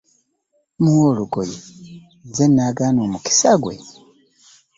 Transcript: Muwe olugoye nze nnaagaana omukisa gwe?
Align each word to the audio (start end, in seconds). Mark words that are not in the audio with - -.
Muwe 0.81 1.03
olugoye 1.11 1.57
nze 2.27 2.45
nnaagaana 2.47 2.99
omukisa 3.07 3.51
gwe? 3.61 3.75